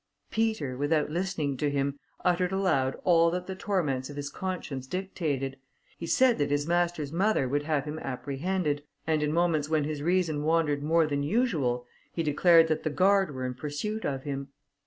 [0.31, 5.57] Peter, without listening to him, uttered aloud all that the torments of his conscience dictated;
[5.95, 10.01] he said that his master's mother would have him apprehended, and in moments when his
[10.01, 14.47] reason wandered more than usual, he declared that the guard were in pursuit of him.